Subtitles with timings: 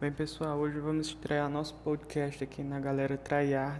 [0.00, 3.78] Bem, pessoal, hoje vamos estrear nosso podcast aqui na Galera Traiar,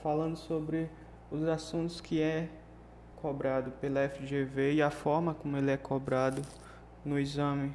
[0.00, 0.88] falando sobre
[1.32, 2.48] os assuntos que é
[3.16, 6.40] cobrado pela FGV e a forma como ele é cobrado
[7.04, 7.74] no exame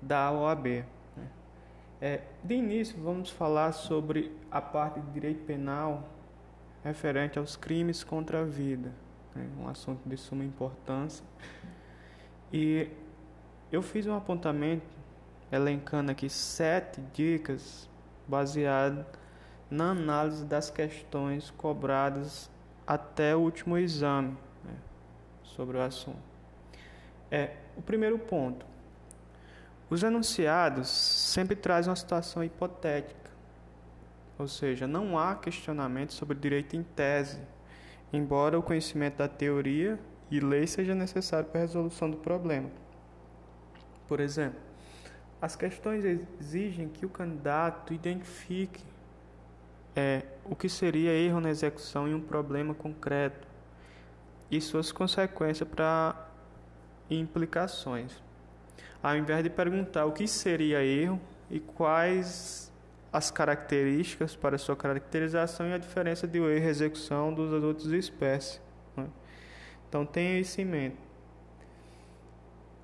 [0.00, 0.86] da OAB.
[1.14, 1.28] Né?
[2.00, 6.08] É, de início, vamos falar sobre a parte de direito penal
[6.82, 8.90] referente aos crimes contra a vida,
[9.34, 9.46] né?
[9.60, 11.22] um assunto de suma importância.
[12.50, 12.88] E
[13.70, 14.95] eu fiz um apontamento
[15.50, 17.88] elencando aqui sete dicas
[18.26, 19.04] baseado
[19.70, 22.50] na análise das questões cobradas
[22.86, 24.74] até o último exame né,
[25.42, 26.18] sobre o assunto.
[27.30, 28.64] É o primeiro ponto.
[29.88, 33.30] Os enunciados sempre trazem uma situação hipotética,
[34.38, 37.40] ou seja, não há questionamento sobre direito em tese,
[38.12, 39.98] embora o conhecimento da teoria
[40.30, 42.68] e lei seja necessário para a resolução do problema.
[44.08, 44.65] Por exemplo,
[45.40, 48.82] as questões exigem que o candidato identifique
[49.94, 53.46] é, o que seria erro na execução em um problema concreto
[54.50, 56.28] e suas consequências para
[57.10, 58.12] implicações.
[59.02, 61.20] Ao invés de perguntar o que seria erro
[61.50, 62.72] e quais
[63.12, 68.60] as características para sua caracterização e a diferença de erro e execução dos outras espécies.
[68.96, 69.06] Né?
[69.88, 70.96] Então tenha isso em mente.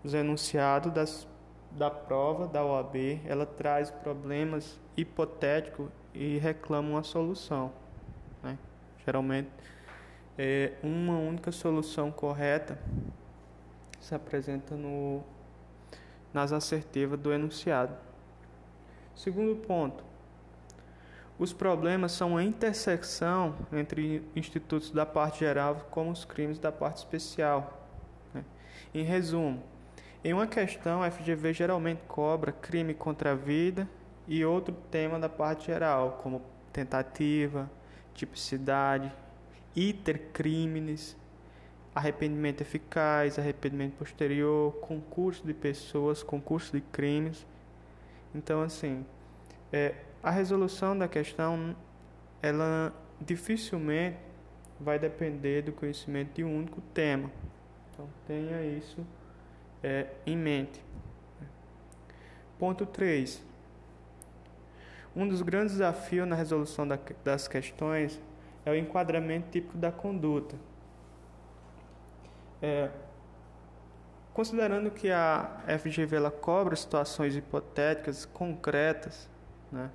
[0.03, 1.29] Os enunciados das
[1.77, 7.73] da prova da OAB, ela traz problemas hipotéticos e reclama uma solução.
[8.43, 8.59] Né?
[9.05, 9.49] Geralmente,
[10.39, 12.79] é, uma única solução correta
[14.01, 15.23] se apresenta no,
[16.33, 17.95] nas assertivas do enunciado.
[19.15, 20.03] Segundo ponto,
[21.39, 26.99] os problemas são a intersecção entre institutos da parte geral como os crimes da parte
[26.99, 27.87] especial.
[28.35, 28.45] Né?
[28.95, 29.63] Em resumo,
[30.25, 33.89] em uma questão, a FGV geralmente cobra crime contra a vida
[34.29, 36.41] e outro tema da parte geral, como
[36.73, 37.69] tentativa,
[38.15, 39.13] tipicidade,
[39.75, 41.17] iter crimes,
[41.93, 47.45] arrependimento eficaz, arrependimento posterior, concurso de pessoas, concurso de crimes.
[48.33, 49.05] Então, assim,
[49.73, 51.75] é, a resolução da questão,
[52.41, 54.19] ela dificilmente
[54.79, 57.29] vai depender do conhecimento de um único tema.
[57.93, 59.05] Então, tenha isso
[59.83, 60.83] é, em mente.
[62.59, 63.43] Ponto 3.
[65.15, 68.21] Um dos grandes desafios na resolução da, das questões
[68.65, 70.57] é o enquadramento típico da conduta.
[72.63, 72.89] É,
[74.33, 79.29] considerando que a FGV ela cobra situações hipotéticas concretas,
[79.71, 79.91] né,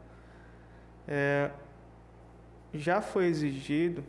[1.07, 1.49] é,
[2.73, 4.03] já foi exigido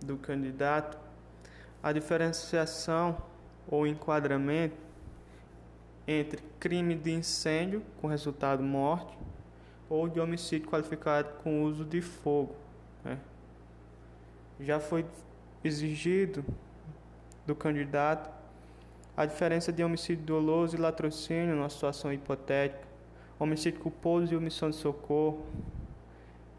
[0.00, 0.98] do candidato
[1.82, 3.16] a diferenciação
[3.68, 4.76] ou enquadramento
[6.06, 9.16] entre crime de incêndio com resultado morte
[9.90, 12.54] ou de homicídio qualificado com uso de fogo.
[13.04, 13.18] Né?
[14.60, 15.04] Já foi
[15.62, 16.44] exigido
[17.46, 18.30] do candidato
[19.16, 22.86] a diferença de homicídio doloso e latrocínio numa situação hipotética,
[23.38, 25.44] homicídio culposo e omissão de socorro,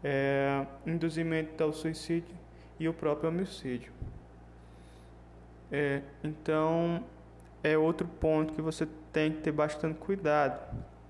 [0.04, 2.34] é, induzimento ao suicídio
[2.78, 3.92] e o próprio homicídio.
[5.70, 7.04] É, então,
[7.62, 10.60] é outro ponto que você tem que ter bastante cuidado,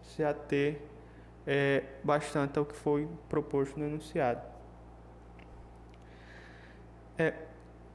[0.03, 0.81] se ater
[1.47, 4.43] é, bastante ao que foi proposto no enunciado.
[7.17, 7.35] É,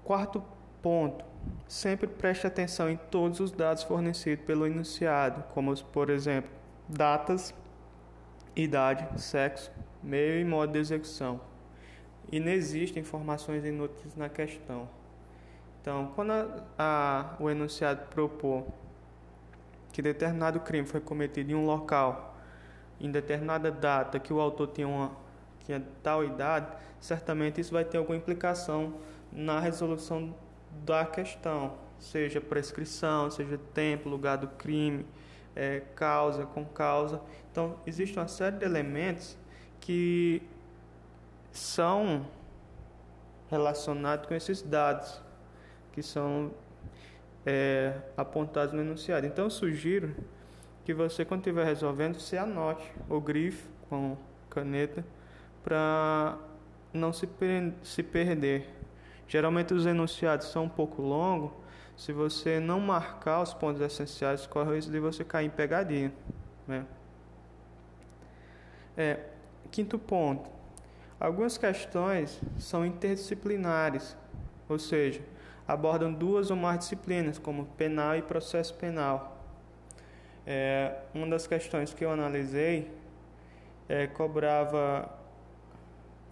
[0.03, 0.43] quarto
[0.81, 1.25] ponto,
[1.67, 6.49] sempre preste atenção em todos os dados fornecidos pelo enunciado, como por exemplo,
[6.87, 7.53] datas,
[8.55, 9.71] idade, sexo,
[10.01, 11.41] meio e modo de execução.
[12.31, 14.87] E não existem informações inúteis na questão.
[15.85, 16.47] Então, quando a,
[16.79, 18.65] a, o enunciado propor
[19.93, 22.35] que determinado crime foi cometido em um local,
[22.99, 25.11] em determinada data, que o autor tinha, uma,
[25.63, 26.65] tinha tal idade,
[26.99, 28.95] certamente isso vai ter alguma implicação
[29.31, 30.33] na resolução
[30.83, 35.05] da questão, seja prescrição, seja tempo, lugar do crime,
[35.55, 37.21] é, causa com causa.
[37.51, 39.37] Então, existe uma série de elementos
[39.79, 40.41] que
[41.51, 42.25] são
[43.51, 45.23] relacionados com esses dados
[45.95, 46.51] que são
[47.45, 49.25] é, apontados no enunciado.
[49.25, 50.13] Então, sugiro
[50.83, 54.17] que você, quando estiver resolvendo, você anote o grife com
[54.49, 55.05] caneta
[55.63, 56.37] para
[56.93, 57.27] não se,
[57.81, 58.69] se perder.
[59.27, 61.51] Geralmente os enunciados são um pouco longos.
[61.97, 66.13] Se você não marcar os pontos essenciais, corre o risco de você cair em pegadinha.
[66.67, 66.85] Né?
[68.97, 69.19] É,
[69.71, 70.49] quinto ponto.
[71.19, 74.15] Algumas questões são interdisciplinares,
[74.67, 75.21] ou seja,
[75.67, 79.37] abordam duas ou mais disciplinas, como penal e processo penal.
[80.45, 82.91] É, uma das questões que eu analisei
[83.89, 85.09] é, cobrava,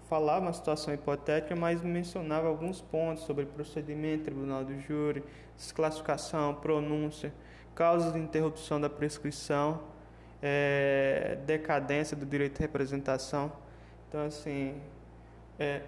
[0.07, 5.23] falava uma situação hipotética, mas mencionava alguns pontos sobre procedimento, tribunal do júri,
[5.57, 7.33] desclassificação, pronúncia,
[7.73, 9.81] causas de interrupção da prescrição,
[10.41, 13.51] é, decadência do direito de representação.
[14.07, 14.75] Então, assim,
[15.57, 15.81] é,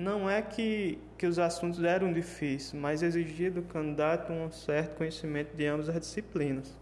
[0.00, 5.54] não é que, que os assuntos eram difíceis, mas exigia do candidato um certo conhecimento
[5.54, 6.74] de ambas as disciplinas.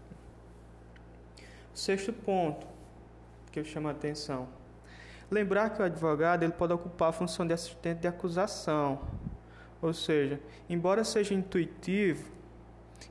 [1.73, 2.65] Sexto ponto
[3.51, 4.47] que eu chamo a atenção.
[5.29, 9.01] Lembrar que o advogado ele pode ocupar a função de assistente de acusação.
[9.81, 10.39] Ou seja,
[10.69, 12.31] embora seja intuitivo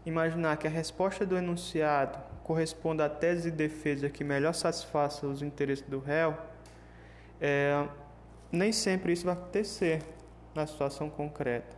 [0.05, 5.43] imaginar que a resposta do enunciado corresponda à tese de defesa que melhor satisfaça os
[5.43, 6.37] interesses do réu,
[7.41, 7.87] é,
[8.51, 10.03] nem sempre isso vai acontecer
[10.55, 11.77] na situação concreta.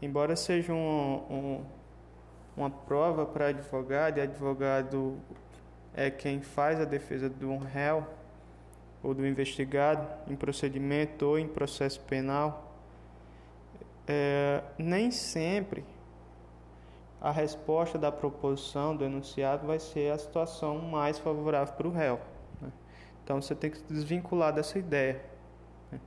[0.00, 1.64] Embora seja um, um,
[2.56, 5.18] uma prova para advogado, e advogado
[5.94, 8.06] é quem faz a defesa de um réu
[9.02, 12.72] ou do investigado em procedimento ou em processo penal,
[14.06, 15.84] é, nem sempre
[17.20, 22.20] a resposta da proposição do enunciado vai ser a situação mais favorável para o réu.
[23.28, 25.20] Então você tem que se desvincular dessa ideia.
[25.92, 26.00] Né?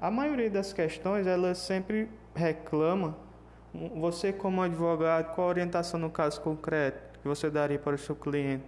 [0.00, 3.14] A maioria das questões ela sempre reclama
[3.94, 8.16] você como advogado qual a orientação no caso concreto que você daria para o seu
[8.16, 8.64] cliente.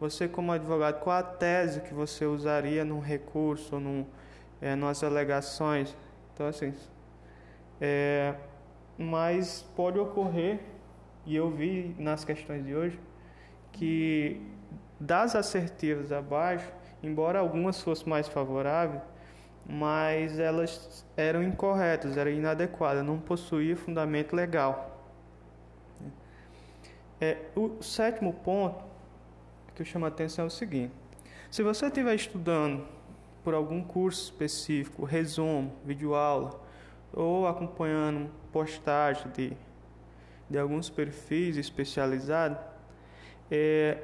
[0.00, 4.06] Você como advogado qual a tese que você usaria num recurso, num,
[4.58, 5.94] é, nas alegações.
[6.32, 6.72] Então assim,
[7.82, 8.34] é,
[8.96, 10.58] mas pode ocorrer
[11.26, 12.98] e eu vi nas questões de hoje
[13.72, 14.40] que
[14.98, 16.72] das assertivas abaixo,
[17.06, 19.02] embora algumas fossem mais favoráveis,
[19.66, 24.90] mas elas eram incorretas, eram inadequadas, não possuíam fundamento legal.
[27.20, 28.82] É, o sétimo ponto
[29.74, 30.92] que eu chamo a atenção é o seguinte:
[31.50, 32.86] se você estiver estudando
[33.42, 36.60] por algum curso específico, resumo, videoaula,
[37.12, 39.56] ou acompanhando postagem de
[40.48, 42.58] de alguns perfis especializados,
[43.50, 43.98] é,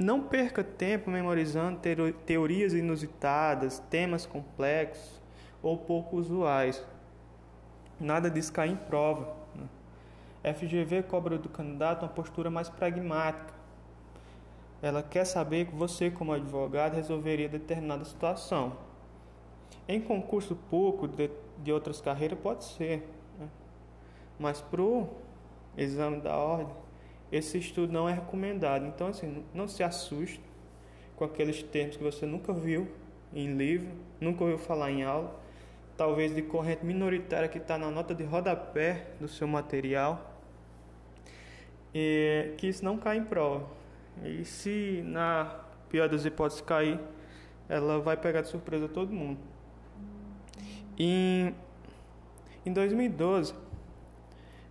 [0.00, 1.78] não perca tempo memorizando
[2.24, 5.20] teorias inusitadas, temas complexos
[5.62, 6.82] ou pouco usuais.
[8.00, 9.36] Nada disso cai em prova.
[9.54, 10.54] Né?
[10.54, 13.52] FGV cobra do candidato uma postura mais pragmática.
[14.80, 18.72] Ela quer saber que você, como advogado, resolveria determinada situação.
[19.86, 23.06] Em concurso público de, de outras carreiras, pode ser.
[23.38, 23.46] Né?
[24.38, 25.10] Mas para o
[25.76, 26.74] exame da ordem,
[27.30, 28.86] esse estudo não é recomendado.
[28.86, 30.40] Então, assim, não se assuste
[31.16, 32.88] com aqueles termos que você nunca viu
[33.32, 33.88] em livro,
[34.20, 35.38] nunca ouviu falar em aula,
[35.96, 40.34] talvez de corrente minoritária que está na nota de rodapé do seu material,
[41.94, 43.66] e que isso não cai em prova.
[44.24, 46.98] E se na pior das hipóteses cair,
[47.68, 49.38] ela vai pegar de surpresa todo mundo.
[50.98, 51.54] Em,
[52.64, 53.54] em 2012,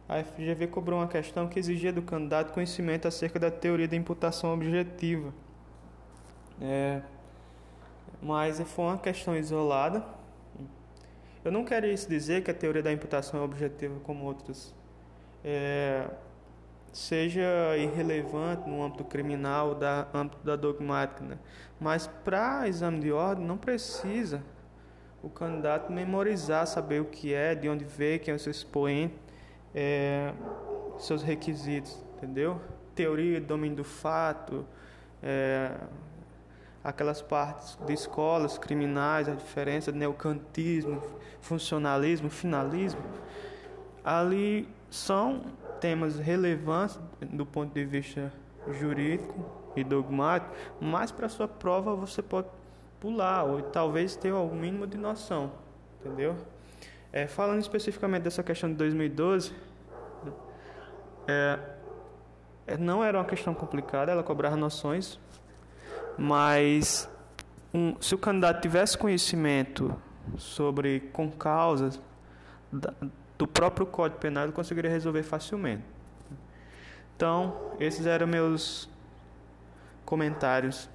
[0.09, 4.51] a FGV cobrou uma questão que exigia do candidato conhecimento acerca da teoria da imputação
[4.51, 5.31] objetiva.
[6.59, 7.03] É,
[8.19, 10.03] mas foi uma questão isolada.
[11.45, 14.73] Eu não quero isso dizer que a teoria da imputação é objetiva como outras
[15.45, 16.09] é,
[16.91, 21.37] seja irrelevante no âmbito criminal, da âmbito da dogmática, né?
[21.79, 24.41] Mas para exame de ordem não precisa
[25.21, 29.28] o candidato memorizar, saber o que é, de onde veio, quem é o seu expoente
[29.73, 30.33] é,
[30.97, 32.59] seus requisitos, entendeu?
[32.95, 34.65] Teoria, domínio do fato,
[35.21, 35.71] é,
[36.83, 41.01] aquelas partes de escolas criminais, a diferença neocantismo,
[41.41, 43.01] funcionalismo, finalismo,
[44.03, 45.43] ali são
[45.79, 48.31] temas relevantes do ponto de vista
[48.71, 49.33] jurídico
[49.75, 52.47] e dogmático, mas para sua prova você pode
[52.99, 55.51] pular ou talvez ter o mínimo de noção,
[55.99, 56.35] entendeu?
[57.11, 59.53] É, falando especificamente dessa questão de 2012,
[61.27, 61.59] é,
[62.67, 65.19] é, não era uma questão complicada, ela cobrava noções,
[66.17, 67.09] mas
[67.73, 69.95] um, se o candidato tivesse conhecimento
[70.37, 71.99] sobre com causas
[72.71, 72.93] da,
[73.37, 75.83] do próprio Código Penal, ele conseguiria resolver facilmente.
[77.15, 78.89] Então, esses eram meus
[80.05, 80.89] comentários.